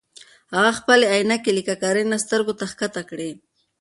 هغه 0.53 0.71
خپلې 0.79 1.05
عینکې 1.13 1.51
له 1.57 1.61
ککرۍ 1.67 2.03
نه 2.11 2.17
سترګو 2.25 2.53
ته 2.59 2.65
ښکته 2.71 3.01
کړې. 3.09 3.29